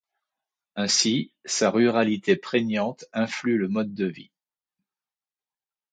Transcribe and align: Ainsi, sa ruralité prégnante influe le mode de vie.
Ainsi, 0.75 1.31
sa 1.45 1.69
ruralité 1.69 2.35
prégnante 2.35 3.05
influe 3.13 3.57
le 3.59 3.67
mode 3.67 3.93
de 3.93 4.05
vie. 4.05 4.31